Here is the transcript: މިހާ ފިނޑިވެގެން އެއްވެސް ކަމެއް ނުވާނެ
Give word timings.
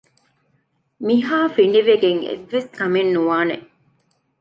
މިހާ 1.05 1.39
ފިނޑިވެގެން 1.55 2.21
އެއްވެސް 2.27 2.69
ކަމެއް 2.77 3.11
ނުވާނެ 3.15 3.57